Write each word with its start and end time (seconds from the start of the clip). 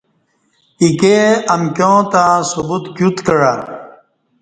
ایکے 0.81 1.17
امکیوں 1.53 1.99
تہ 2.11 2.23
ثبوت 2.51 2.85
کیوت 2.95 3.17
کعہ 3.25 3.53